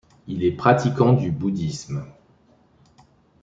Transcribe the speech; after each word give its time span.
Il 0.25 0.43
est 0.43 0.53
pratiquant 0.53 1.13
du 1.13 1.29
bouddhisme. 1.31 2.07